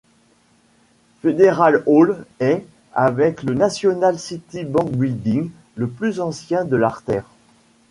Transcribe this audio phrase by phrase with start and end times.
[1.21, 2.65] Federal Hall est,
[2.95, 7.27] avec le National City Bank Building, le plus ancien de l'artère.